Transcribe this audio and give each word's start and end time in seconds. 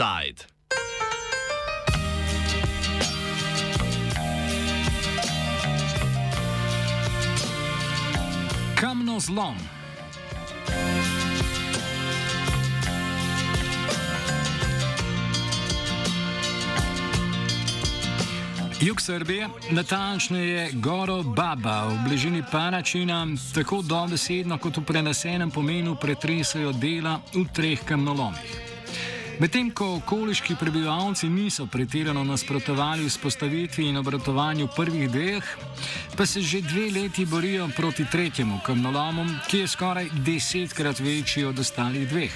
Side. 0.00 0.44
Kamno 8.80 9.20
zlom. 9.20 9.56
Jug 18.80 19.00
Srbije, 19.00 19.48
natančneje 19.70 20.70
Goro 20.72 21.22
Baba 21.22 21.84
v 21.84 22.08
bližini 22.08 22.42
Paračina, 22.52 23.26
tako 23.54 23.82
dobesedno 23.82 24.58
kot 24.58 24.76
v 24.76 24.84
prenesenem 24.84 25.50
pomenu 25.50 25.96
pretresajo 26.00 26.72
dela 26.72 27.20
v 27.34 27.44
treh 27.52 27.84
kamnolomih. 27.84 28.69
Medtem 29.40 29.70
ko 29.72 29.86
okoliški 29.96 30.52
prebivalci 30.60 31.28
niso 31.32 31.64
pretirano 31.66 32.20
nasprotovali 32.24 33.06
vzpostavitvi 33.08 33.86
in 33.88 33.96
obratovanju 33.96 34.66
prvih 34.76 35.08
dveh, 35.10 35.44
pa 36.16 36.26
se 36.26 36.42
že 36.42 36.60
dve 36.60 36.90
leti 36.90 37.24
borijo 37.24 37.70
proti 37.76 38.04
tretjemu 38.04 38.58
kamnolomu, 38.66 39.24
ki 39.48 39.58
je 39.58 39.68
skoraj 39.68 40.08
desetkrat 40.12 41.00
večji 41.00 41.44
od 41.44 41.58
ostalih 41.58 42.08
dveh. 42.08 42.32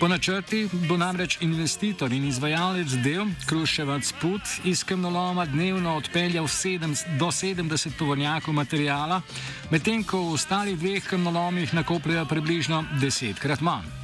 Po 0.00 0.08
načrtih 0.08 0.74
bo 0.88 0.96
namreč 0.96 1.38
investitor 1.40 2.12
in 2.12 2.24
izvajalec 2.24 2.98
del, 3.04 3.26
Kruševac 3.46 4.12
Put, 4.20 4.42
iz 4.64 4.84
kamnoloma 4.84 5.46
dnevno 5.46 5.96
odpeljal 5.96 6.48
sedem, 6.48 6.94
do 7.18 7.26
70 7.26 7.94
tovornjakov 7.98 8.54
materijala, 8.54 9.22
medtem 9.70 10.02
ko 10.04 10.18
v 10.18 10.34
ostalih 10.34 10.78
dveh 10.78 11.06
kamnolomih 11.06 11.74
nakopljajo 11.74 12.26
približno 12.26 12.84
desetkrat 13.00 13.60
manj. 13.60 13.97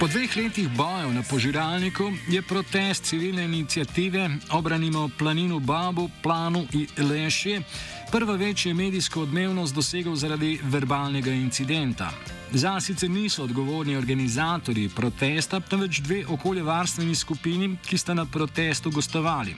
Po 0.00 0.06
dveh 0.08 0.36
letih 0.36 0.68
bojev 0.68 1.12
na 1.12 1.22
požiralniku 1.22 2.12
je 2.28 2.42
protest 2.42 3.04
civilne 3.04 3.44
inicijative 3.44 4.30
Obranimo 4.50 5.10
planinu 5.18 5.58
Babu, 5.60 6.08
planu 6.22 6.64
in 6.72 6.86
Lešje 7.08 7.62
prvo 8.10 8.32
večje 8.32 8.74
medijsko 8.74 9.22
odmevnost 9.22 9.74
dosegel 9.74 10.14
zaradi 10.14 10.60
verbalnega 10.62 11.30
incidenta. 11.30 12.10
Za 12.52 12.80
sicer 12.80 13.10
niso 13.10 13.44
odgovorni 13.44 13.96
organizatorji 13.96 14.88
protesta, 14.88 15.60
temveč 15.60 16.00
dve 16.00 16.24
okoljevarstveni 16.26 17.14
skupini, 17.14 17.76
ki 17.86 17.98
sta 17.98 18.14
na 18.14 18.24
protestu 18.24 18.90
gostovali. 18.90 19.54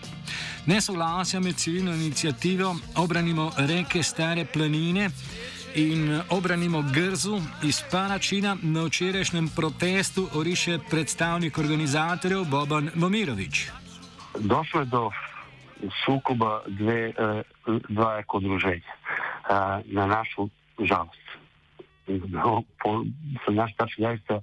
Nesoglasja 0.67 1.41
med 1.41 1.57
civilno 1.57 1.95
inicijativo 1.95 2.77
Obranimo 2.97 3.53
reke 3.57 4.03
Stare 4.03 4.45
planine 4.45 5.11
in 5.75 6.21
obranimo 6.31 6.83
grzu 6.95 7.37
iz 7.63 7.83
Paračina 7.91 8.57
na 8.63 8.85
včerajšnjem 8.85 9.49
protestu 9.57 10.29
oriše 10.35 10.79
predstavnik 10.91 11.59
organizatorjev 11.59 12.45
Boban 12.45 12.91
Momirovič. 12.95 13.71
Došlo 14.39 14.81
je 14.81 14.87
do 14.87 15.11
sukoba 16.05 16.63
dve, 16.67 17.09
eh, 17.09 17.43
dva 17.89 18.19
ekodruženja 18.19 18.93
eh, 18.93 19.83
na 19.85 20.07
našu 20.07 20.49
žalost. 20.79 21.23
No, 22.29 22.63
po, 22.83 23.05
sa 23.45 23.53
naš 23.53 23.75
tač 23.77 23.91
zaista 23.99 24.41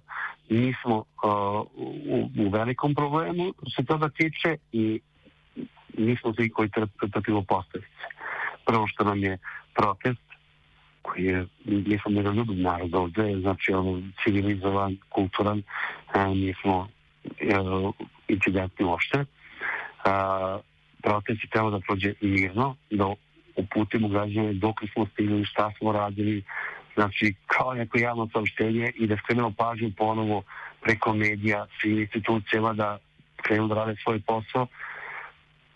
nismo 0.49 0.95
uh, 0.97 1.61
u, 1.75 2.29
u 2.37 2.49
velikom 2.49 2.95
problemu 2.95 3.53
se 3.75 3.85
toga 3.85 4.09
tiče 4.09 4.57
i 4.71 4.99
nismo 5.97 6.33
svi 6.33 6.49
koji 6.49 6.69
trpimo 7.13 7.43
posledice. 7.43 8.05
Prvo 8.65 8.87
što 8.87 9.03
nam 9.03 9.23
je 9.23 9.37
protest 9.75 10.28
koji 11.01 11.23
je, 11.23 11.45
mi 11.65 11.99
smo 12.01 12.11
miroljubiv 12.11 12.61
narod 12.61 12.95
ovde, 12.95 13.39
znači 13.41 13.73
ono, 13.73 14.01
civilizovan, 14.23 14.97
kulturan, 15.09 15.63
e, 16.15 16.27
mi 16.27 16.53
smo 16.61 16.87
e, 17.25 17.55
incidentni 18.27 18.85
uopšte. 18.85 19.17
E, 19.19 19.25
protest 21.01 21.43
je 21.43 21.49
trebalo 21.49 21.71
da 21.71 21.79
prođe 21.79 22.13
mirno, 22.21 22.75
da 22.89 23.13
uputimo 23.55 24.07
građane 24.07 24.53
dok 24.53 24.75
smo 24.93 25.05
stigli, 25.05 25.45
šta 25.45 25.71
smo 25.77 25.91
radili, 25.91 26.43
znači 26.93 27.33
kao 27.47 27.73
neko 27.73 27.99
javno 27.99 28.29
saopštenje 28.33 28.91
i 28.95 29.07
da 29.07 29.17
skrenemo 29.17 29.51
pažnju 29.57 29.91
ponovo 29.97 30.43
preko 30.81 31.13
medija, 31.13 31.65
svim 31.81 31.99
institucijama 31.99 32.73
da 32.73 32.97
krenu 33.35 33.67
da 33.67 33.75
rade 33.75 33.95
svoj 34.03 34.19
posao, 34.19 34.67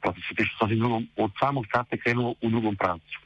protest 0.02 0.32
je 0.32 0.36
tišao 0.36 0.58
sasvim 0.60 0.80
drugom, 0.80 1.08
od 1.18 1.32
samog 1.40 1.66
starta 1.66 1.98
krenuo 1.98 2.34
u 2.42 2.50
drugom 2.50 2.76
pravcu. 2.76 3.20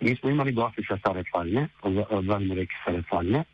Mi 0.00 0.16
smo 0.16 0.30
imali 0.30 0.52
gosti 0.52 0.82
sa 0.88 0.96
Stare 0.96 1.22
planine, 1.32 1.68
od 1.82 2.24
Zvanimo 2.24 2.54
reke 2.54 2.74
Stare 2.82 3.02
planine, 3.10 3.44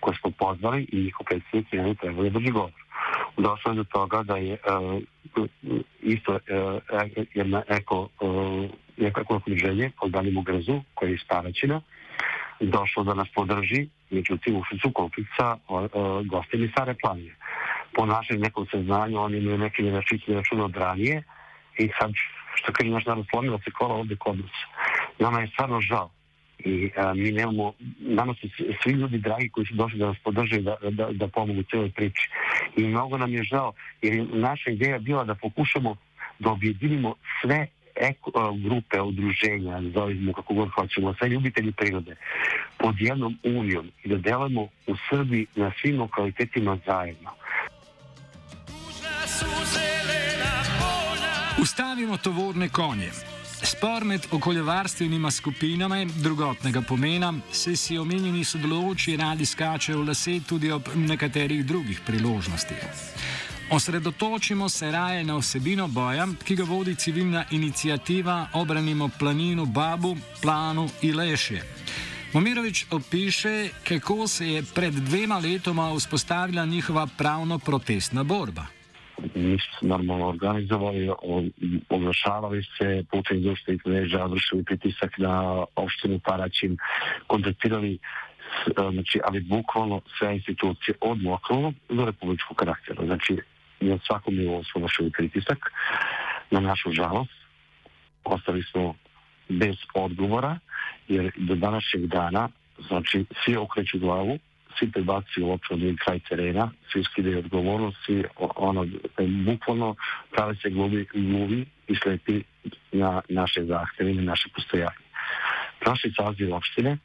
koje 0.00 0.16
smo 0.16 0.30
pozvali 0.30 0.86
i 0.92 1.04
njihov 1.04 1.24
predsjednik 1.26 1.72
je 1.72 1.94
trebali 1.94 2.30
da 2.30 2.38
drži 2.38 2.50
govor. 2.50 2.72
Došlo 3.36 3.72
je 3.72 3.76
do 3.76 3.84
toga 3.84 4.22
da 4.22 4.36
je 4.36 4.52
uh, 4.52 5.02
isto 6.02 6.32
uh, 6.32 6.40
jedna 7.34 7.62
eko, 7.68 8.08
uh, 8.20 8.70
eko 8.98 9.36
okruženje 9.36 9.90
od 10.00 10.10
Danimo 10.10 10.42
Grzu, 10.42 10.80
koje 10.94 11.10
je 11.10 11.14
iz 11.14 11.24
Paraćina, 11.28 11.80
došlo 12.60 13.04
da 13.04 13.14
nas 13.14 13.28
podrži, 13.34 13.88
međutim 14.10 14.56
ušli 14.56 14.78
su 14.78 14.90
konflikt 14.92 15.30
sa 15.36 15.56
uh, 15.68 15.90
gostima 16.26 16.68
Stare 16.72 16.94
planine. 17.02 17.34
Po 17.96 18.06
našem 18.06 18.40
nekom 18.40 18.66
saznanju 18.70 19.20
oni 19.20 19.38
imaju 19.38 19.58
neke 19.58 19.82
nezaštićene 19.82 20.36
račune 20.36 20.62
od 20.62 20.76
ranije 20.76 21.22
i 21.78 21.88
sad 22.00 22.10
što 22.54 22.72
kaže 22.72 22.90
naš 22.90 23.06
narod 23.06 23.26
slomila 23.30 23.58
se 23.64 23.70
kola 23.70 23.94
ovde 23.94 24.16
kod 24.16 24.38
nas. 24.38 24.56
Nama 25.18 25.40
je 25.40 25.46
stvarno 25.46 25.80
žao. 25.80 26.10
I 26.58 26.90
a, 26.96 27.14
mi 27.14 27.32
nemamo, 27.32 27.72
nama 27.98 28.34
su 28.34 28.48
svi 28.82 28.92
ljudi 28.92 29.18
dragi 29.18 29.48
koji 29.48 29.66
su 29.66 29.74
došli 29.74 29.98
da 29.98 30.06
nas 30.06 30.16
podrže 30.24 30.60
da, 30.60 30.76
da, 30.90 31.08
da 31.12 31.28
pomogu 31.28 31.62
cijeloj 31.62 31.90
priči. 31.90 32.30
I 32.76 32.82
mnogo 32.82 33.18
nam 33.18 33.32
je 33.32 33.42
žao, 33.42 33.72
jer 34.02 34.14
je 34.14 34.24
naša 34.24 34.70
ideja 34.70 34.98
bila 34.98 35.24
da 35.24 35.34
pokušamo 35.34 35.96
da 36.38 36.50
objedinimo 36.50 37.14
sve 37.42 37.66
eko, 37.96 38.30
grupe, 38.64 39.00
udruženja, 39.00 39.82
zovemo 39.94 40.32
kako 40.32 40.54
god 40.54 40.68
hoćemo, 40.68 41.14
sve 41.14 41.28
ljubitelji 41.28 41.72
prirode, 41.72 42.16
pod 42.78 42.94
jednom 42.98 43.38
unijom 43.44 43.90
i 44.04 44.08
da 44.08 44.16
delamo 44.16 44.62
u 44.62 44.94
Srbiji 45.10 45.46
na 45.54 45.72
svim 45.80 46.00
lokalitetima 46.00 46.78
zajedno. 46.86 47.30
Ustavimo 51.62 52.16
tovorne 52.16 52.68
konje. 52.68 53.35
Spor 53.62 54.04
med 54.04 54.26
okoljevarstvenima 54.30 55.30
skupinami 55.30 56.04
drugotnega 56.04 56.82
pomena 56.82 57.34
se 57.52 57.76
si 57.76 57.98
omenjeni 57.98 58.44
sodelujoči 58.44 59.16
radi 59.16 59.46
skačejo 59.46 60.00
v 60.00 60.08
lase 60.08 60.40
tudi 60.48 60.70
ob 60.72 60.88
nekaterih 60.94 61.64
drugih 61.66 62.00
priložnostih. 62.06 62.76
Osredotočimo 63.70 64.68
se 64.68 64.90
raje 64.90 65.24
na 65.24 65.36
vsebino 65.36 65.88
boja, 65.88 66.28
ki 66.44 66.56
ga 66.56 66.64
vodi 66.64 66.94
civilna 66.94 67.44
inicijativa 67.50 68.48
Obranimo 68.52 69.08
planinu 69.18 69.66
Babu, 69.66 70.16
planu 70.42 70.88
Ilešje. 71.02 71.64
Momirovič 72.32 72.86
opiše, 72.90 73.68
kako 73.88 74.28
se 74.28 74.48
je 74.48 74.62
pred 74.74 74.94
dvema 74.94 75.38
letoma 75.38 75.94
vzpostavila 75.94 76.64
njihova 76.64 77.06
pravno 77.06 77.58
protestna 77.58 78.22
borba. 78.22 78.75
Mi 79.34 79.58
su 79.58 79.86
normalno 79.86 80.28
organizovali, 80.28 81.10
oglašavali 81.88 82.62
se 82.78 83.04
putem 83.10 83.42
društvenih 83.42 83.86
mreža, 83.86 84.24
vršili 84.24 84.64
pritisak 84.64 85.18
na 85.18 85.64
opštinu 85.76 86.20
Paraćin, 86.24 86.76
kontaktirali 87.26 87.98
znači, 88.92 89.20
ali 89.24 89.40
bukvalno 89.40 90.00
sve 90.18 90.34
institucije 90.34 90.94
od 91.00 91.22
lokalnog 91.22 91.74
do 91.88 92.04
republičkog 92.04 92.56
karaktera. 92.56 93.06
Znači, 93.06 93.36
na 93.80 93.98
svakom 94.06 94.34
nivou 94.34 94.64
smo 94.64 94.82
vršili 94.82 95.10
pritisak. 95.10 95.58
Na 96.50 96.60
našu 96.60 96.90
žalost, 96.90 97.32
ostali 98.24 98.62
smo 98.62 98.94
bez 99.48 99.76
odgovora, 99.94 100.58
jer 101.08 101.30
do 101.36 101.54
današnjeg 101.54 102.06
dana, 102.06 102.48
znači, 102.88 103.24
svi 103.44 103.56
okreću 103.56 103.98
glavu, 103.98 104.38
svi 104.78 104.90
prebacuju 104.92 105.46
loptu 105.46 105.74
od 105.74 105.80
kraj 106.04 106.20
terena, 106.28 106.70
svi 106.92 107.04
skidaju 107.04 107.38
odgovornost, 107.38 107.96
svi 108.06 108.24
ono, 108.38 108.86
bukvalno 109.46 109.94
prave 110.32 110.54
se 110.54 110.70
gluvi, 110.70 111.06
gluvi 111.14 111.66
i 111.88 111.94
slepi 112.02 112.42
na 112.92 113.22
naše 113.28 113.64
zahteve 113.64 114.10
i 114.10 114.14
na 114.14 114.22
naše 114.22 114.48
postojanje. 114.54 115.06
Prošli 115.80 116.12
saziv 116.16 116.54
opštine, 116.54 116.98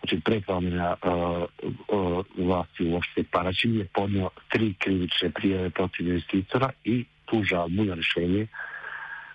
znači 0.00 0.20
pre 0.24 0.40
promjena 0.40 0.96
uh, 1.02 1.44
uh, 1.88 2.24
vlasti 2.36 2.84
u 2.84 2.96
opštine 2.96 3.26
Paraćin 3.30 3.78
je 3.78 3.88
podnio 3.94 4.30
tri 4.48 4.74
krivične 4.78 5.30
prijave 5.30 5.70
protiv 5.70 6.08
investitora 6.08 6.70
i 6.84 7.04
tu 7.24 7.42
žalbu 7.42 7.84
na 7.84 7.94
rešenje 7.94 8.46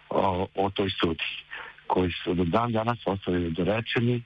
o, 0.09 0.47
o 0.55 0.69
toj 0.69 0.89
studiji 0.89 1.45
koji 1.87 2.11
su 2.11 2.33
do 2.33 2.43
dan 2.43 2.71
danas 2.71 2.97
ostali 3.05 3.51
dorečeni 3.51 4.23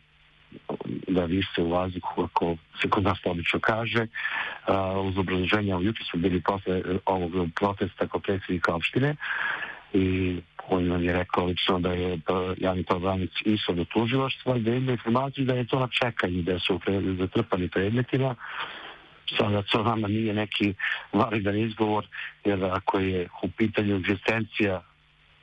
da 1.07 1.25
vise 1.25 1.61
u 1.61 1.69
vazduhu, 1.69 2.23
ako 2.23 2.55
se 2.81 2.89
kod 2.89 3.03
nas 3.03 3.17
obično 3.25 3.59
kaže, 3.59 4.07
uz 5.03 5.17
obrazloženja, 5.17 5.77
jutro 5.81 6.05
smo 6.05 6.19
bili 6.19 6.41
posle 6.41 6.81
ovog 7.05 7.31
protesta 7.55 8.07
kao 8.07 8.19
predsjednika 8.19 8.75
opštine 8.75 9.15
i 9.93 10.37
on 10.69 10.87
nam 10.87 11.03
je 11.03 11.13
rekao 11.13 11.45
lično 11.45 11.79
da 11.79 11.91
je 11.91 12.19
javni 12.57 12.83
pravobranec 12.83 13.29
išao 13.45 13.75
do 13.75 13.85
tužilaštva 13.85 14.57
da 14.57 14.73
ima 14.73 14.91
informaciju 14.91 15.45
da 15.45 15.53
je 15.53 15.67
to 15.67 15.79
na 15.79 15.87
čekanju, 15.87 16.41
da 16.41 16.59
su 16.59 16.79
zatrpani 17.19 17.69
predmetima. 17.69 18.35
Sada 19.37 19.61
to 19.61 19.83
nama 19.83 20.07
nije 20.07 20.33
neki 20.33 20.73
validan 21.13 21.57
izgovor, 21.57 22.07
jer 22.45 22.65
ako 22.65 22.99
je 22.99 23.27
u 23.43 23.49
pitanju 23.57 23.95
egzistencija 23.95 24.81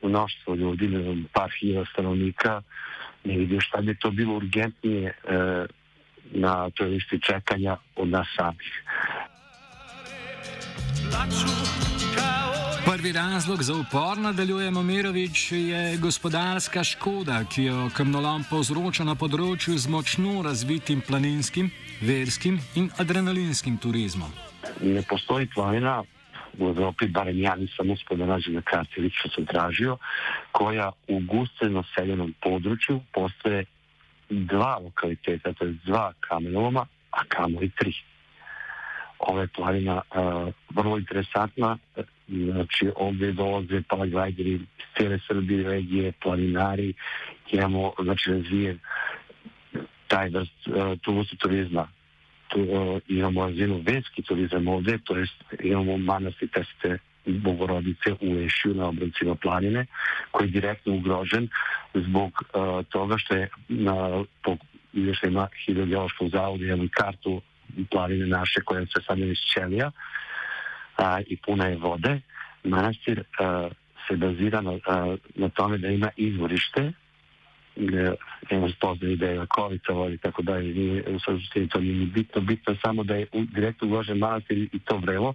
mnoštvo 0.03 0.55
ljudi, 0.55 0.89
ne 0.89 1.03
znam, 1.03 1.25
par 1.33 1.51
hiljada 1.61 1.87
stanovnika, 1.93 2.63
ne 3.27 3.37
vidim 3.39 3.61
šta 3.61 3.81
bi 3.81 3.95
to 3.95 4.11
bilo 4.11 4.37
urgentnije 4.37 5.09
e, 5.09 5.67
na 6.31 6.71
toj 6.71 6.89
listi 6.89 7.21
čekanja 7.23 7.77
od 7.97 8.09
nas 8.09 8.27
samih. 8.37 8.73
Prvi 12.87 13.13
razlog 13.13 13.63
za 13.63 13.75
upor, 13.75 14.19
nadaljuje 14.19 14.71
Momirovič, 14.71 15.53
je 15.53 15.97
gospodarska 15.97 16.85
škoda, 16.85 17.45
ki 17.55 17.63
jo 17.63 17.91
kamnolom 17.97 18.45
povzroča 18.51 19.05
na 19.05 19.15
področju 19.15 19.75
z 19.79 19.91
močno 19.91 20.43
razvitim 20.47 21.03
planinskim, 21.03 21.71
verskim 22.01 22.61
in 22.75 22.91
adrenalinskim 22.99 23.79
turizmom. 23.83 24.31
Ne 24.83 25.03
postoji 25.03 25.51
planina 25.55 26.03
u 26.59 26.69
Evropi, 26.69 27.09
barem 27.09 27.39
ja 27.39 27.55
nisam 27.55 27.91
uspio 27.91 28.17
da 28.17 28.27
nađem 28.27 28.55
na 28.55 28.61
karti, 28.61 29.01
lično 29.01 29.31
sam 29.31 29.47
tražio, 29.47 29.97
koja 30.53 30.93
u 31.09 31.21
gusto 31.21 31.69
naseljenom 31.69 32.35
području 32.43 33.01
postoje 33.13 33.65
dva 34.29 34.79
lokaliteta, 34.85 35.53
to 35.53 35.65
je 35.65 35.77
dva 35.85 36.13
kamenoloma, 36.21 36.87
a 37.11 37.25
kamo 37.29 37.63
i 37.63 37.71
tri. 37.71 37.93
Ova 39.19 39.41
je 39.41 39.49
planina 39.49 39.95
uh, 39.95 40.53
vrlo 40.71 40.99
interesantna, 40.99 41.79
znači 42.29 42.91
ovdje 42.97 43.33
dolaze 43.33 43.83
paraglideri 43.89 44.53
iz 44.53 44.61
cijele 44.97 45.19
Srbije, 45.29 45.71
regije, 45.71 46.13
planinari, 46.23 46.95
imamo 47.53 47.93
znači 48.03 48.31
razvijen 48.31 48.79
taj 50.09 50.29
vrst, 50.29 50.67
uh, 50.67 50.99
tu 51.01 51.19
vrstu 51.19 51.37
turizma 51.37 51.89
tu, 52.57 53.01
imamo 53.09 53.47
razinu 53.47 53.83
venski 53.87 54.23
turizam 54.23 54.69
ovde, 54.69 54.99
to 55.05 55.17
jest 55.17 55.45
imamo 55.61 55.97
manastir 55.97 56.49
teste 56.49 56.99
Bogorodice 57.27 58.13
u 58.21 58.39
Ešiju 58.39 58.75
na 58.75 58.89
obroncima 58.89 59.35
planine, 59.35 59.87
koji 60.31 60.47
je 60.47 60.51
direktno 60.51 60.95
ugrožen 60.95 61.49
zbog 61.95 62.31
uh, 62.33 62.85
toga 62.87 63.19
što 63.19 63.35
je 63.35 63.49
na, 63.69 64.25
po 64.45 64.57
izveštajima 64.93 65.49
hidrogeološkog 65.65 66.29
zavoda 66.29 66.65
imamo 66.65 66.89
kartu 66.91 67.43
planine 67.91 68.27
naše 68.27 68.61
koja 68.61 68.87
se 68.87 69.01
sad 69.07 69.19
iz 69.19 69.39
ćelija 69.55 69.91
a, 70.97 71.21
i 71.27 71.37
puna 71.37 71.67
je 71.67 71.77
vode. 71.77 72.21
Manastir 72.65 73.23
a, 73.39 73.69
se 74.09 74.17
bazira 74.17 74.61
na, 74.61 74.79
a, 74.87 75.17
na 75.35 75.49
tome 75.49 75.79
da 75.79 75.89
ima 75.89 76.11
izvorište 76.17 76.93
imamo 78.51 78.69
spoznaje 78.69 79.13
ideje 79.13 79.47
kovica 79.47 79.93
vodi, 79.93 80.19
tako 80.19 80.43
da 80.43 80.57
je 80.57 81.05
u 81.09 81.19
suštini 81.19 81.69
to 81.69 81.81
nije 81.81 82.07
bitno. 82.07 82.41
Bitno 82.41 82.73
je 82.73 82.79
samo 82.85 83.05
da 83.05 83.15
je 83.15 83.27
direktno 83.33 83.89
uložen 83.89 84.19
manastir 84.19 84.59
i 84.73 84.79
to 84.79 84.97
vrelo, 84.97 85.35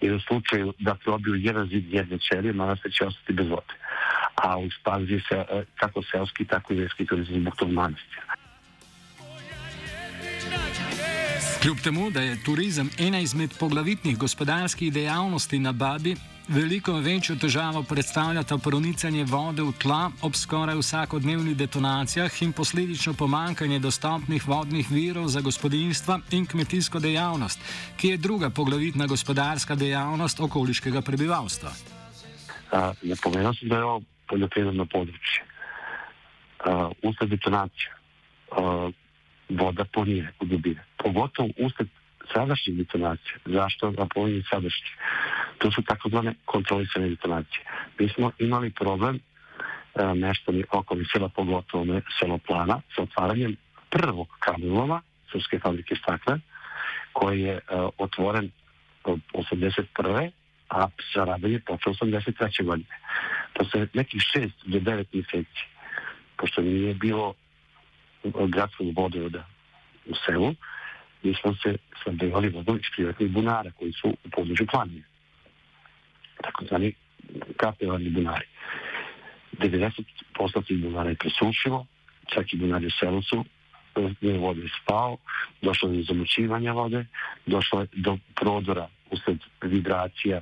jer 0.00 0.14
u 0.14 0.20
slučaju 0.20 0.72
da 0.78 0.94
probiju 0.94 1.34
jedan 1.34 1.68
zid 1.68 1.92
jedne 1.92 2.18
ćelije, 2.18 2.52
manastir 2.52 2.92
će 2.92 3.04
ostati 3.04 3.32
bez 3.32 3.48
vode. 3.48 3.74
A 4.34 4.58
u 4.58 4.64
ekspanziji 4.64 5.20
se 5.28 5.44
kako 5.74 6.02
seoski, 6.02 6.44
tako 6.44 6.72
i 6.72 6.76
verski 6.76 7.06
turizam 7.06 7.40
zbog 7.40 7.56
tog 7.56 7.70
manastira. 7.70 8.22
Kljub 11.62 11.76
temu, 11.84 12.10
da 12.10 12.20
je 12.20 12.42
turizem 12.44 12.90
ena 12.98 13.20
izmed 13.20 13.50
poglavitnih 13.60 14.18
gospodarskih 14.18 14.92
dejavnosti 14.92 15.58
na 15.58 15.72
Babi, 15.72 16.16
veliko 16.50 16.92
večjo 16.92 17.36
težavo 17.36 17.82
predstavljata 17.82 18.58
pronicanje 18.58 19.24
vode 19.24 19.62
v 19.62 19.72
tla 19.82 20.10
ob 20.22 20.34
skoraj 20.34 20.78
vsakodnevnih 20.78 21.56
detonacijah 21.56 22.42
in 22.42 22.52
posledično 22.52 23.14
pomankanje 23.14 23.78
dostopnih 23.78 24.48
vodnih 24.48 24.90
virov 24.90 25.28
za 25.28 25.40
gospodinstva 25.40 26.18
in 26.30 26.46
kmetijsko 26.46 26.98
dejavnost, 26.98 27.60
ki 27.96 28.08
je 28.08 28.16
druga 28.16 28.50
poglavitna 28.50 29.06
gospodarska 29.06 29.74
dejavnost 29.74 30.40
okoliškega 30.40 31.02
prebivalstva. 31.02 31.70
Ne 33.02 33.16
pomeni, 33.22 33.54
da 33.62 33.76
je 33.76 34.00
poljoprivredno 34.28 34.86
področje. 34.86 35.46
Usled 37.02 37.30
detonacije 37.30 37.94
voda 39.50 39.84
ponire 39.84 40.32
u 40.40 40.44
dubine. 40.44 40.84
Pogotovo 40.96 41.48
usled 41.58 41.88
sadašnjih 42.34 42.76
detonacija. 42.76 43.36
Zašto 43.44 43.90
da 43.90 44.06
pominjem 44.14 44.42
sadašnjih? 44.50 44.96
To 45.58 45.70
su 45.70 45.82
takozvane 45.82 46.34
kontrolisane 46.44 47.08
detonacije. 47.08 47.64
Mi 47.98 48.08
smo 48.08 48.30
imali 48.38 48.70
problem 48.70 49.16
e, 49.16 50.14
meštani 50.14 50.64
okolnih 50.70 51.08
sela, 51.12 51.28
pogotovo 51.28 51.84
ne, 51.84 52.02
selo 52.18 52.38
Plana, 52.38 52.80
sa 52.96 53.02
otvaranjem 53.02 53.56
prvog 53.90 54.28
kamenoloma 54.38 55.02
Srpske 55.32 55.58
fabrike 55.58 55.94
stakle, 55.94 56.38
koji 57.12 57.40
je 57.40 57.54
e, 57.54 57.60
otvoren 57.98 58.50
od 59.04 59.20
81. 59.34 60.30
a 60.68 60.88
sa 61.14 61.36
je 61.42 61.60
počeo 61.60 61.92
83. 61.92 62.64
godine. 62.64 62.96
Posle 63.54 63.86
nekih 63.94 64.20
6 64.36 64.50
do 64.64 64.78
9 64.78 65.04
mjeseci, 65.12 65.64
pošto 66.36 66.62
nije 66.62 66.94
bilo 66.94 67.34
gradskog 68.24 68.86
vodovoda 68.96 69.46
u 70.06 70.14
selu, 70.26 70.54
mi 71.22 71.34
smo 71.34 71.54
se 71.54 71.76
snabdevali 72.02 72.48
vodom 72.48 72.76
iz 72.76 72.86
privatnih 72.96 73.30
bunara 73.30 73.70
koji 73.78 73.92
su 73.92 74.08
u 74.08 74.30
području 74.30 74.66
planine. 74.66 75.02
Tako 76.42 76.64
zvani 76.64 76.92
kapilarni 77.56 78.10
bunari. 78.10 78.46
90% 79.52 80.66
tih 80.66 80.82
bunara 80.82 81.10
je 81.10 81.16
presušilo, 81.16 81.86
čak 82.34 82.52
i 82.52 82.56
bunari 82.56 82.86
u 82.86 82.90
selu 82.90 83.22
su, 83.22 83.44
nije 84.20 84.38
vode 84.38 84.68
spao, 84.82 85.16
došlo 85.62 85.90
je 85.90 85.96
do 85.96 86.02
zamućivanja 86.02 86.72
vode, 86.72 87.06
došlo 87.46 87.80
je 87.80 87.86
do 87.92 88.18
prodora 88.34 88.88
usled 89.10 89.38
vibracija 89.62 90.40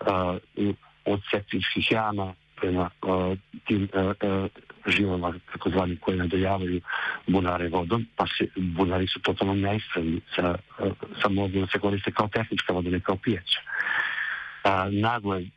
uh, 0.00 0.70
od 1.04 1.20
septičkih 1.30 1.92
jama 1.92 2.34
prema 2.56 2.90
uh, 3.02 3.38
tim 3.66 3.88
uh, 3.92 4.50
žilama 4.90 5.34
takozvani 5.52 5.96
koje 5.96 6.16
nadojavaju 6.16 6.80
bunare 7.26 7.68
vodom, 7.68 8.06
pa 8.16 8.26
se 8.26 8.46
bunari 8.56 9.06
su 9.06 9.20
totalno 9.20 9.54
neispravni 9.54 10.20
sa, 10.36 10.54
sa 11.22 11.28
mogu 11.28 11.60
da 11.60 11.66
se 11.66 11.78
koriste 11.78 12.12
kao 12.12 12.28
tehnička 12.28 12.72
voda, 12.72 12.90
ne 12.90 13.00
kao 13.00 13.16
pijaća. 13.16 13.60
A, 14.64 14.88
naglo 14.90 15.34
je 15.34 15.48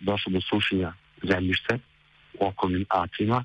došlo 0.00 0.32
do 0.32 0.40
sušenja 0.40 0.92
zemljište 1.22 1.78
u 2.40 2.46
okolnim 2.46 2.86
atrima 2.88 3.44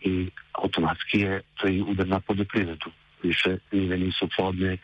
i 0.00 0.30
automatski 0.52 1.20
je 1.20 1.42
to 1.54 1.68
i 1.68 1.82
udar 1.82 2.08
na 2.08 2.20
poljoprivredu. 2.20 2.90
Više 3.22 3.56
nive 3.72 3.96
nisu 3.96 4.28
plodne, 4.36 4.76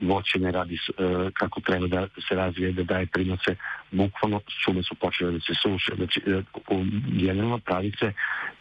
voće 0.00 0.38
ne 0.38 0.50
radi 0.50 0.74
uh, 0.74 1.32
kako 1.32 1.60
treba 1.60 1.86
da 1.86 2.08
se 2.28 2.34
razvije, 2.34 2.72
da 2.72 2.82
daje 2.82 3.06
prinose. 3.06 3.56
Bukvalno 3.90 4.40
šume 4.64 4.82
su 4.82 4.94
počele 4.94 5.32
da 5.32 5.40
se 5.40 5.52
suše, 5.62 5.92
znači 5.96 6.22
uh, 6.26 6.86
generalno 7.06 7.58
pravi 7.58 7.92
se 7.98 8.12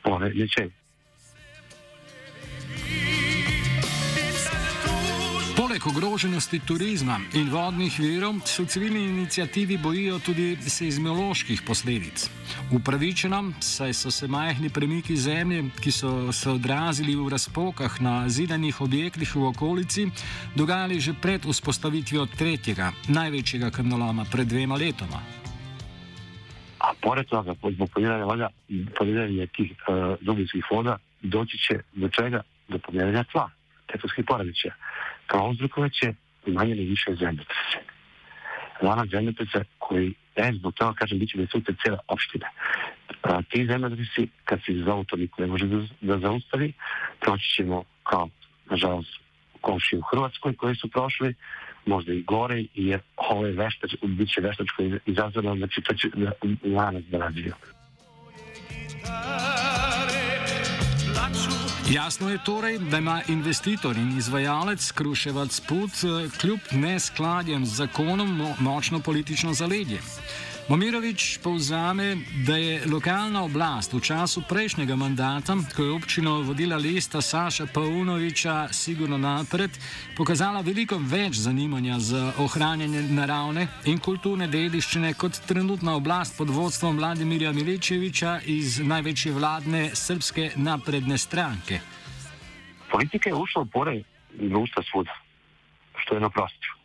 poremećaj 0.04 0.70
ogroženosti 6.20 6.60
turizma 6.68 7.16
in 7.34 7.48
vodnih 7.50 8.00
virov 8.00 8.44
se 8.44 8.64
v 8.64 8.68
civilni 8.68 9.04
inicijativi 9.06 9.78
bojijo 9.78 10.20
tudi 10.20 10.58
seizmoloških 10.60 11.62
posledic. 11.68 12.28
Upravičeno, 12.76 13.54
saj 13.60 13.94
so 13.94 14.12
se 14.12 14.28
majhni 14.28 14.70
premiki 14.70 15.16
zemlje, 15.16 15.64
ki 15.80 15.92
so 15.92 16.32
se 16.32 16.50
odrazili 16.50 17.16
v 17.16 17.30
razpokah 17.30 18.02
na 18.02 18.30
zidanih 18.30 18.82
objektih 18.82 19.36
v 19.36 19.46
okolici, 19.48 20.10
dogajali 20.56 21.00
že 21.00 21.14
pred 21.22 21.46
vzpostavitvijo 21.46 22.26
tretjega, 22.26 22.92
največjega 23.08 23.72
kamnoloma 23.72 24.26
pred 24.32 24.48
dvema 24.48 24.76
letoma. 24.76 25.24
A 26.80 26.94
pored 27.02 27.28
toga, 27.28 27.56
zbog 27.72 27.90
podiranja 27.96 28.26
voda, 28.26 28.50
podiranja 28.98 29.48
tih 29.56 29.72
uh, 29.72 30.20
dubinskih 30.22 30.66
voda, 30.72 30.98
doći 31.22 31.58
će 31.58 31.80
do 31.94 32.10
čega? 32.10 32.42
Do 32.68 32.80
podiranja 32.80 33.24
tla, 33.24 33.50
tetonskih 33.88 34.26
poradića 35.30 35.40
prouzrokovat 35.40 35.92
će 35.92 36.14
manje 36.46 36.72
ili 36.72 36.86
više 36.86 37.16
zemljotrese. 37.20 37.80
Lanac 38.82 39.10
zemljotresa 39.10 39.64
koji, 39.78 40.14
e, 40.36 40.52
zbog 40.54 40.74
toga 40.74 40.94
kažem, 40.94 41.20
bit 41.20 41.30
će 41.30 41.38
da 41.38 41.74
cijela 41.82 42.00
opština. 42.08 42.48
A, 43.24 43.42
ti 43.42 43.66
zemljotresi, 43.66 44.28
kad 44.46 44.60
se 44.66 44.74
zovu 44.86 45.04
to 45.04 45.16
niko 45.16 45.42
ne 45.42 45.48
može 45.48 45.66
da, 45.66 45.78
da 46.02 46.20
zaustavi, 46.20 46.74
proći 47.20 47.56
ćemo 47.56 47.84
kao, 48.04 48.30
nažalost, 48.70 49.20
komši 49.62 49.98
u 49.98 50.02
Hrvatskoj 50.02 50.56
koji 50.56 50.76
su 50.76 50.90
prošli, 50.90 51.36
možda 51.86 52.14
i 52.14 52.22
gore, 52.22 52.64
jer 52.74 53.00
ovo 53.16 53.46
je 53.46 53.54
veštač, 53.54 53.92
bit 54.02 54.30
će 54.34 54.42
veštač 54.42 54.68
koji 54.76 54.90
je 54.90 55.00
izazvano, 55.06 55.56
znači 55.56 55.82
to 55.82 55.94
će 55.94 56.08
lanac 56.64 57.04
da 57.04 57.18
razvija. 57.18 57.56
Jasno 61.90 62.30
je 62.30 62.38
torej, 62.46 62.80
da 62.80 62.98
ima 62.98 63.22
investitor 63.28 63.98
in 63.98 64.18
izvajalec 64.18 64.92
Kruševac 64.92 65.60
Put 65.60 65.92
kljub 66.42 66.60
neskladjem 66.72 67.66
z 67.66 67.76
zakonom 67.76 68.54
močno 68.60 69.00
politično 69.00 69.54
zaledje. 69.54 70.02
Momirovič 70.70 71.40
povzame, 71.44 72.18
da 72.46 72.54
je 72.58 72.86
lokalna 72.86 73.42
oblast 73.44 73.94
v 73.94 74.00
času 74.06 74.44
prejšnjega 74.46 74.94
mandata, 74.96 75.58
ko 75.76 75.84
je 75.84 75.92
občino 75.92 76.42
vodila 76.46 76.78
lista 76.78 77.22
Saša 77.22 77.66
Paunoviča, 77.74 78.68
sigurno 78.70 79.18
napred, 79.18 79.74
pokazala 80.18 80.62
veliko 80.62 81.02
več 81.02 81.42
zanimanja 81.42 81.98
za 82.00 82.22
ohranjanje 82.38 83.02
naravne 83.02 83.68
in 83.90 83.98
kulturne 83.98 84.46
dediščine 84.48 85.16
kot 85.18 85.42
trenutna 85.50 85.98
oblast 85.98 86.38
pod 86.38 86.54
vodstvom 86.54 87.02
Vladimirja 87.02 87.52
Miličeviča 87.52 88.40
iz 88.46 88.78
največje 88.78 89.34
vladne 89.34 89.90
srpske 89.94 90.52
napredne 90.56 91.18
stranke. 91.18 91.82
Politika 92.92 93.30
je 93.30 93.36
ušla 93.36 93.66
v 93.66 93.72
pore 93.74 94.02
društva 94.38 94.84
svuda, 94.92 95.18
što 95.98 96.14
je 96.14 96.22
naprostio. 96.22 96.79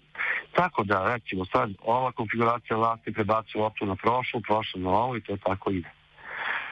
Tako 0.56 0.84
da, 0.84 1.14
recimo, 1.14 1.44
sad 1.44 1.70
ova 1.82 2.12
konfiguracija 2.12 2.76
vlasti 2.76 3.12
prebacuje 3.12 3.62
loptu 3.62 3.87
na 3.87 3.96
prošlu, 3.96 4.40
prošlu 4.40 4.80
na 4.80 4.90
ovo 4.90 5.16
i 5.16 5.20
to 5.20 5.37
tako 5.37 5.70
ide. 5.70 5.90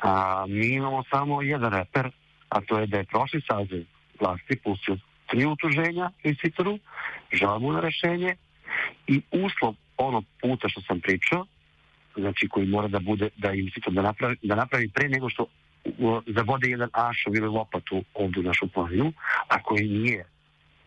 A, 0.03 0.45
mi 0.49 0.67
imamo 0.67 1.03
samo 1.11 1.43
jedan 1.43 1.73
reper, 1.73 2.11
a 2.49 2.61
to 2.61 2.79
je 2.79 2.87
da 2.87 2.99
je 2.99 3.05
prošli 3.05 3.43
saziv 3.51 3.85
vlasti 4.21 4.57
pustio 4.65 4.97
tri 5.27 5.47
utuženja 5.47 6.11
investitoru, 6.23 6.79
žalbu 7.33 7.73
na 7.73 7.81
rešenje 7.81 8.37
i 9.07 9.23
uslov 9.33 9.75
onog 9.97 10.25
puta 10.41 10.69
što 10.69 10.81
sam 10.81 11.01
pričao, 11.01 11.47
znači 12.17 12.49
koji 12.49 12.67
mora 12.67 12.89
da 12.89 12.99
bude 12.99 13.29
da 13.37 13.53
investitor 13.53 13.93
da 13.93 14.03
napravi, 14.03 14.37
da 14.43 14.55
napravi 14.55 14.89
pre 14.89 15.09
nego 15.09 15.29
što 15.29 15.47
zavode 16.27 16.69
jedan 16.69 16.89
ašov 16.93 17.37
ili 17.37 17.49
lopatu 17.49 18.05
ovdje 18.15 18.41
u 18.41 18.43
našu 18.43 18.69
planinu, 18.69 19.13
a 19.49 19.63
koji 19.63 19.89
nije 19.89 20.25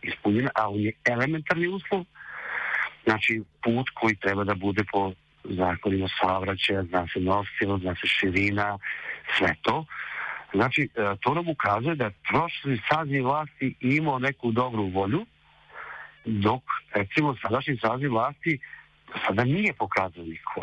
ispunjen, 0.02 0.48
on 0.64 0.80
je 0.80 0.92
elementarni 1.04 1.68
uslov, 1.68 2.04
Znači, 3.06 3.42
put 3.62 3.90
koji 3.94 4.16
treba 4.16 4.44
da 4.44 4.54
bude 4.54 4.84
po 4.92 5.12
zakonima 5.44 6.08
savraćaja, 6.20 6.82
zna 6.82 7.06
se 7.12 7.20
nosilo, 7.20 7.78
zna 7.78 7.94
se 7.94 8.06
širina, 8.06 8.78
sve 9.38 9.54
to. 9.62 9.84
Znači, 10.54 10.88
e, 10.94 11.16
to 11.20 11.34
nam 11.34 11.48
ukazuje 11.48 11.94
da 11.94 12.10
prošli 12.28 12.80
saziv 12.90 13.24
vlasti 13.24 13.74
imao 13.80 14.18
neku 14.18 14.52
dobru 14.52 14.88
volju, 14.88 15.26
dok, 16.24 16.62
recimo, 16.94 17.36
sadašnji 17.42 17.76
saziv 17.76 18.10
vlasti 18.10 18.58
sada 19.26 19.44
nije 19.44 19.72
pokazao 19.72 20.24
nikako. 20.24 20.60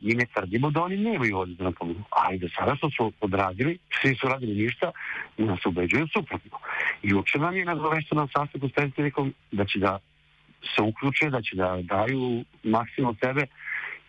I 0.00 0.14
ne 0.14 0.26
tvrdimo 0.34 0.70
da 0.70 0.82
oni 0.82 0.96
nemaju 0.96 1.36
volju 1.36 1.54
da 1.54 1.64
napomenuo. 1.64 2.04
Ali 2.10 2.38
da 2.38 2.48
sada 2.58 2.76
što 2.76 2.90
su 2.90 3.12
odradili, 3.20 3.78
svi 4.00 4.14
su 4.14 4.28
radili 4.28 4.62
ništa, 4.62 4.90
nas 5.38 5.66
ubeđuju 5.66 6.06
suprotno. 6.12 6.58
I 7.02 7.14
uče 7.14 7.38
nam 7.38 7.56
je 7.56 7.64
na 7.64 7.74
na 8.12 8.28
sastavku 8.36 8.68
s 8.68 8.72
predstavnikom 8.72 9.34
da 9.52 9.64
će 9.64 9.78
da 9.78 9.98
se 10.76 10.82
uključe, 10.82 11.30
da 11.30 11.42
će 11.42 11.56
da 11.56 11.78
daju 11.82 12.44
maksimum 12.62 13.16
sebe 13.24 13.46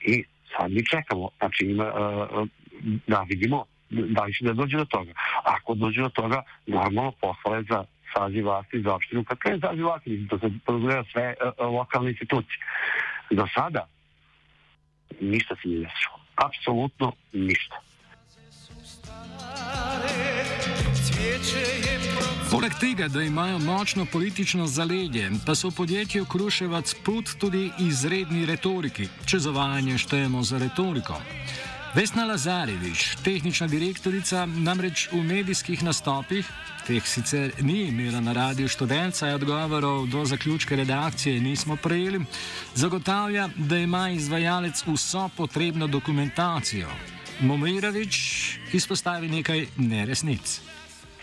i 0.02 0.24
sad 0.58 0.72
mi 0.72 0.86
čekamo. 0.86 1.30
Znači, 1.40 1.66
ima, 1.66 1.88
uh, 1.94 2.48
da 3.08 3.26
vidimo 3.30 3.66
da 3.90 4.24
li 4.24 4.34
će 4.34 4.46
da 4.46 4.54
dođe 4.54 4.78
do 4.78 4.86
toga. 4.86 5.12
Ako 5.44 5.74
dođe 5.76 6.02
do 6.02 6.10
toga, 6.10 6.42
normalno 6.68 7.12
pohvale 7.12 7.64
za 7.70 7.84
saziv 8.14 8.46
vlasti 8.46 8.82
za 8.82 8.96
opštinu. 8.96 9.24
Kad 9.24 9.38
krene 9.38 9.60
saziv 9.60 9.86
vlasti, 9.86 10.28
to 10.30 10.40
se 10.40 10.50
podrazumeva 10.66 11.04
sve 11.12 11.36
uh, 11.38 11.74
lokalne 11.74 12.10
institucije. 12.10 12.58
Do 13.32 13.48
sada 13.56 13.88
ništa 15.22 15.56
se 15.56 15.68
nije 15.68 15.80
desilo. 15.80 16.20
Apsolutno 16.36 17.12
ništa. 17.34 17.76
Poleg 22.54 22.74
tega, 22.80 23.08
da 23.08 23.22
imajo 23.22 23.60
močno 23.60 24.06
politično 24.06 24.68
zaledje, 24.68 25.32
pa 25.46 25.56
so 25.56 25.72
v 25.72 25.74
podjetju 25.76 26.26
Kruševac 26.26 26.92
put 27.04 27.30
tudi 27.42 27.72
izredni 27.82 28.46
retoriki, 28.46 29.08
če 29.26 29.40
zavajanje 29.40 29.98
štejemo 29.98 30.44
za 30.44 30.60
retoriko. 30.62 31.18
Vesna 31.96 32.28
Lazarevič, 32.30 33.08
tehnična 33.26 33.68
direktorica, 33.68 34.46
namreč 34.46 35.08
v 35.12 35.24
medijskih 35.26 35.82
nastopih, 35.84 36.52
teh 36.86 37.08
sicer 37.10 37.56
ni 37.62 37.88
imela 37.88 38.22
na 38.22 38.38
radiju 38.38 38.70
študenta, 38.70 39.32
odgovorov 39.34 40.06
do 40.14 40.22
zaključka 40.26 40.76
redakcije 40.76 41.42
nismo 41.42 41.76
prejeli, 41.76 42.22
zagotavlja, 42.76 43.48
da 43.58 43.82
ima 43.82 44.10
izvajalec 44.10 44.84
vso 44.86 45.26
potrebno 45.38 45.88
dokumentacijo. 45.88 46.94
Momirovič 47.42 48.22
izpostavi 48.74 49.30
nekaj 49.30 49.66
neresnic 49.78 50.62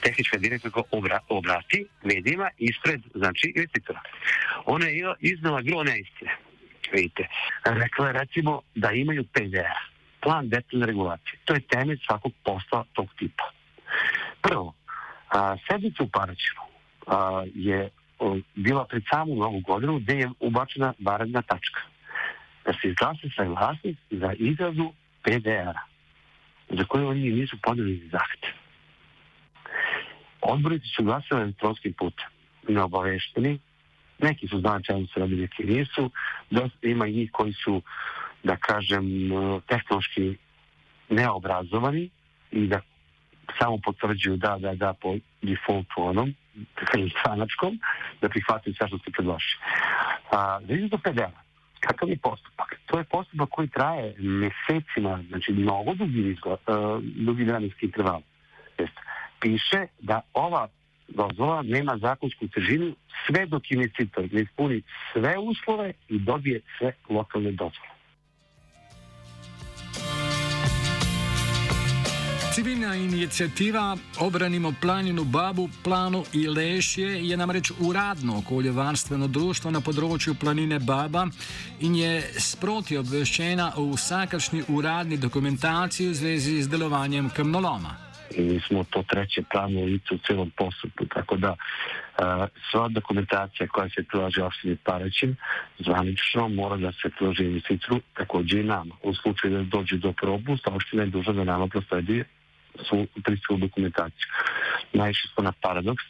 tehnička 0.02 0.38
direktorka 0.38 0.83
obra, 0.90 1.19
obrati 1.28 1.87
medijima 2.04 2.50
ispred 2.59 3.00
znači, 3.14 3.52
investitora. 3.57 4.00
Ona 4.64 4.87
je 4.87 5.14
iznala 5.21 5.62
gro 5.62 5.83
neistine. 5.83 6.37
Vidite, 6.92 7.28
rekla 7.64 8.07
je 8.07 8.12
recimo 8.12 8.61
da 8.75 8.92
imaju 8.92 9.25
PDR, 9.25 9.78
plan 10.23 10.49
detaljne 10.49 10.87
regulacije. 10.87 11.38
To 11.45 11.54
je 11.54 11.61
temelj 11.61 11.99
svakog 12.07 12.33
posla 12.45 12.85
tog 12.92 13.09
tipa. 13.19 13.50
Prvo, 14.40 14.75
a, 15.28 15.57
sednica 15.69 16.02
u 16.02 16.09
Paraćinu 16.09 16.62
a, 17.07 17.45
je 17.54 17.90
o, 18.19 18.38
bila 18.54 18.85
pred 18.85 19.02
samu 19.11 19.35
novu 19.35 19.61
godinu 19.61 19.99
gde 19.99 20.14
je 20.14 20.30
ubačena 20.40 20.95
varedna 20.99 21.42
tačka. 21.42 21.80
Da 22.64 22.73
se 22.73 22.88
izglasa 22.88 23.28
saglasnost 23.37 23.99
za 24.11 24.33
izrazu 24.38 24.92
PDR-a, 25.23 25.83
za 26.71 26.85
koje 26.85 27.07
oni 27.07 27.30
nisu 27.30 27.57
podeli 27.62 28.09
zahtev. 28.12 28.70
Odbori 30.52 30.80
su 30.97 31.04
glasali 31.04 31.42
elektronskim 31.42 31.92
putem, 31.92 32.26
neobavešteni, 32.69 33.59
neki 34.19 34.49
su 34.49 34.61
znali 34.61 34.85
čemu 34.85 35.07
se 35.07 35.21
radi, 35.21 35.37
neki 35.37 35.64
nisu, 35.64 36.11
dosta 36.50 36.88
ima 36.88 37.07
i 37.07 37.28
koji 37.33 37.52
su, 37.52 37.83
da 38.42 38.57
kažem, 38.57 39.04
tehnološki 39.66 40.37
neobrazovani 41.09 42.11
i 42.50 42.66
da 42.66 42.80
samo 43.59 43.78
potvrđuju 43.85 44.37
da, 44.37 44.59
da, 44.59 44.75
da 44.75 44.95
po 45.00 45.16
defaultu 45.42 45.97
onom, 45.97 46.35
stranačkom, 47.21 47.80
da 48.21 48.28
prihvataju 48.28 48.75
sve 48.75 48.88
što 48.88 48.99
se 48.99 49.11
predloži. 49.11 49.57
A, 50.33 50.61
da 50.61 50.75
do 50.88 50.99
kakav 51.80 52.09
je 52.09 52.16
postupak? 52.16 52.80
To 52.87 52.99
je 52.99 53.04
postupak 53.04 53.49
koji 53.50 53.69
traje 53.69 54.14
mesecima, 54.19 55.23
znači 55.28 55.52
mnogo 55.52 55.95
dugi, 55.95 56.37
uh, 56.45 56.57
dugi 57.02 57.45
vremenski 57.45 57.87
interval. 57.87 58.21
Piše 59.40 59.87
da 60.00 60.20
ova 60.32 60.68
dozvola 61.09 61.62
nema 61.62 61.99
zakonsku 61.99 62.49
težinu 62.49 62.94
sve 63.26 63.47
dok 63.47 63.70
investitor 63.70 64.28
ne 64.32 64.42
ispuni 64.42 64.82
sve 65.12 65.38
uslove 65.38 65.92
i 66.09 66.18
dobije 66.18 66.61
sve 66.78 66.92
lokalne 67.09 67.52
dozvole. 67.52 68.00
Civilna 72.54 72.94
inicijativa 72.94 73.97
Obranimo 74.20 74.75
planinu 74.80 75.25
Babu, 75.25 75.68
planu 75.85 76.25
Ilešje 76.32 77.28
je 77.28 77.37
namreč 77.37 77.73
uradno 77.80 78.38
okoljevarstveno 78.38 79.28
društvo 79.28 79.70
na 79.70 79.80
področju 79.80 80.35
planine 80.35 80.78
Baba 80.78 81.28
in 81.80 81.94
je 81.94 82.20
sproti 82.38 82.99
obveščena 82.99 83.73
o 83.76 83.87
vsakašni 83.94 84.64
uradni 84.68 85.16
dokumentaciji 85.16 86.09
v 86.09 86.14
zvezi 86.14 86.62
z 86.62 86.68
delovanjem 86.68 87.30
kamnoloma. 87.30 88.10
I 88.37 88.41
mi 88.43 88.61
smo 88.61 88.85
to 88.85 89.03
treće 89.03 89.43
pravno 89.51 89.85
lice 89.85 90.15
u 90.15 90.19
celom 90.19 90.51
postupku, 90.51 91.07
tako 91.07 91.37
da 91.37 91.57
sva 92.71 92.89
dokumentacija 92.89 93.69
koja 93.69 93.89
se 93.89 94.05
prilaže 94.09 94.43
opštini 94.43 94.77
Paraćin 94.77 95.37
zvanično 95.79 96.49
mora 96.49 96.77
da 96.77 96.93
se 96.93 97.11
prilaže 97.19 97.45
investitoru 97.45 98.01
takođe 98.15 98.61
i 98.61 98.65
nama. 98.65 98.95
U 99.03 99.15
slučaju 99.15 99.55
da 99.55 99.63
dođe 99.63 99.97
do 99.97 100.13
propusta, 100.13 100.71
opština 100.71 101.03
je 101.03 101.11
duža 101.11 101.33
da 101.33 101.45
nama 101.45 101.67
prosledi 101.67 102.25
svu 102.89 103.07
pristilu 103.25 103.59
dokumentaciju. 103.59 104.27
Najviše 104.93 105.29
smo 105.35 105.45
na 105.45 105.53
paradoks, 105.63 106.05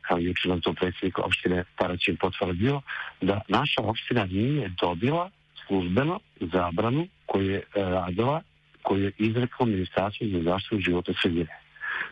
kao 0.00 0.18
juče 0.18 0.48
nam 0.48 0.60
to 0.60 0.72
predsjednik 0.72 1.18
opštine 1.18 1.64
Paraćin 1.76 2.16
potvrdio, 2.16 2.80
da 3.20 3.40
naša 3.48 3.82
opština 3.82 4.24
nije 4.24 4.68
dobila 4.80 5.30
službeno 5.66 6.20
zabranu 6.40 7.06
koju 7.26 7.50
je 7.50 7.62
radila 7.74 8.42
koju 8.84 9.04
je 9.04 9.12
izrekao 9.18 9.66
Ministarstvo 9.66 10.26
za 10.26 10.42
zaštitu 10.42 10.78
života 10.78 11.12
sredine. 11.22 11.58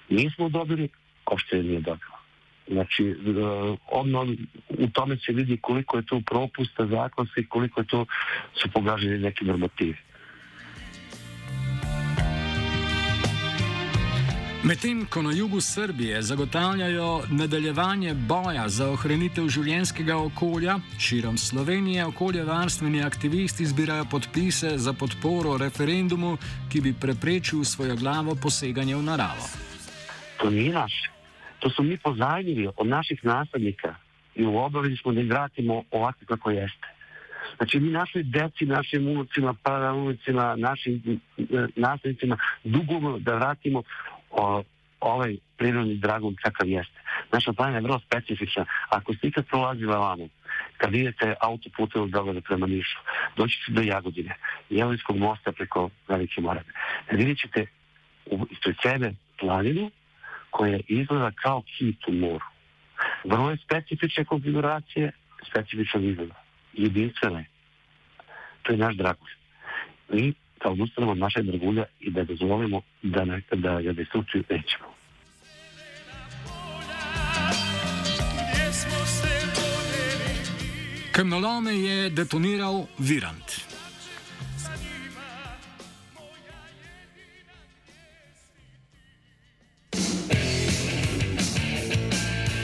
Nismo 0.08 0.48
dobili, 0.48 0.88
opšte 1.26 1.62
nije 1.62 1.80
dobila. 1.80 2.18
Znači, 2.68 3.04
e, 3.04 3.14
ono, 3.90 4.26
u 4.68 4.86
tome 4.92 5.16
se 5.16 5.32
vidi 5.32 5.58
koliko 5.60 5.96
je 5.96 6.06
to 6.06 6.20
propusta 6.26 6.86
zakonski, 6.86 7.46
koliko 7.46 7.80
je 7.80 7.86
to 7.86 8.06
su 8.54 8.70
pogaženi 8.70 9.18
neki 9.18 9.44
normativi. 9.44 9.96
Medtem 14.64 15.06
ko 15.10 15.22
na 15.22 15.32
jugu 15.32 15.60
Srbije 15.60 16.22
zagotavljajo 16.22 17.22
nadaljevanje 17.30 18.14
boja 18.14 18.68
za 18.68 18.86
ohranitev 18.92 19.48
življenskega 19.48 20.16
okolja, 20.16 20.76
širom 20.98 21.38
Slovenije 21.38 22.04
okoljevarstveni 22.06 23.02
aktivisti 23.02 23.66
zbirajo 23.66 24.04
podpise 24.10 24.76
za 24.78 24.92
podporo 24.92 25.56
referendumu, 25.58 26.36
ki 26.70 26.80
bi 26.80 26.92
preprečil 27.00 27.64
svojo 27.64 27.96
glavo 27.96 28.36
poseganje 28.42 28.94
v 28.96 29.02
naravo. 29.02 29.48
To 30.38 30.50
ni 30.50 30.68
naše. 30.68 31.10
To 31.58 31.70
smo 31.70 31.84
mi 31.84 31.98
pozajmili 31.98 32.68
od 32.76 32.86
naših 32.86 33.24
naslednika 33.24 33.94
in 34.34 34.46
v 34.46 34.56
obavezi 34.56 34.96
smo, 34.96 35.12
da 35.12 35.20
jih 35.20 35.30
vratimo 35.30 35.82
ovako, 35.90 36.18
kako 36.28 36.50
jeste. 36.50 36.88
Znači 37.56 37.80
mi 37.80 37.90
našoj 37.90 38.22
deci, 38.22 38.66
našim 38.66 39.08
unucima, 39.08 39.54
paraunucima, 39.62 40.56
našim 40.56 41.20
nastavnicima 41.76 42.38
dugujemo 42.64 43.18
da 43.18 43.34
vratimo 43.34 43.82
o, 44.32 44.62
ovaj 45.00 45.36
prirodni 45.56 45.96
dragon 45.96 46.34
kakav 46.42 46.68
jeste. 46.68 47.00
Naša 47.32 47.52
planina 47.52 47.78
je 47.78 47.82
vrlo 47.82 48.00
specifična. 48.06 48.64
Ako 48.88 49.14
ste 49.14 49.28
ikad 49.28 49.46
prolazila 49.46 49.98
vamo, 49.98 50.28
kad 50.76 50.94
idete 50.94 51.34
autoputem 51.40 52.02
od 52.02 52.10
Beograda 52.10 52.40
prema 52.40 52.66
Nišu, 52.66 52.98
doći 53.36 53.58
ćete 53.58 53.72
do 53.72 53.82
Jagodine, 53.82 54.34
Jelinskog 54.70 55.16
mosta 55.16 55.52
preko 55.52 55.90
Velike 56.08 56.40
Morave. 56.40 56.70
Vidjet 57.10 57.38
ćete 57.38 57.66
ispred 58.50 58.76
sebe 58.82 59.12
planinu 59.40 59.90
koja 60.50 60.78
izgleda 60.88 61.30
kao 61.42 61.62
kit 61.62 62.08
u 62.08 62.12
moru. 62.12 62.46
Vrlo 63.24 63.50
je 63.50 63.56
specifične 63.56 64.24
konfiguracije, 64.24 65.12
specifičnog 65.50 66.04
izgleda. 66.04 66.42
Jedinstvene. 66.72 67.44
To 68.62 68.72
je 68.72 68.78
naš 68.78 68.94
dragulj. 68.94 69.30
Mi 70.08 70.34
kao 70.62 70.72
odustanemo 70.72 71.12
od 71.12 71.18
našeg 71.18 71.44
dragulja 71.46 71.84
i 72.00 72.10
da 72.10 72.24
dozvolimo 72.24 72.80
da, 73.02 73.24
ne, 73.24 73.42
da 73.52 73.82
ga 73.82 73.92
destrukciju 73.92 74.44
nećemo. 74.50 74.84
Kamnolome 81.12 81.74
je 81.74 82.10
detoniral 82.10 82.86
Virant. 82.98 83.72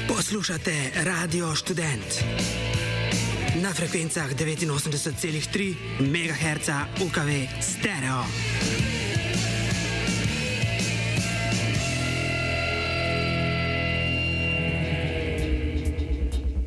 Poslušate 0.09 0.91
Radio 1.05 1.55
Student 1.55 2.25
na 3.63 3.75
frekvencah 3.75 4.31
89,3 4.35 5.75
MHz 6.01 6.69
UKV 7.01 7.31
stereo. 7.61 8.88